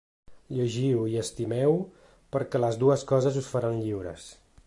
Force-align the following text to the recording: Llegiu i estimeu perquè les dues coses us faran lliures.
Llegiu 0.59 1.03
i 1.11 1.17
estimeu 1.23 1.77
perquè 2.37 2.63
les 2.63 2.81
dues 2.87 3.05
coses 3.13 3.39
us 3.45 3.53
faran 3.55 3.79
lliures. 3.85 4.29